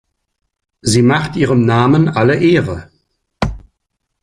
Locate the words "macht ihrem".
1.03-1.63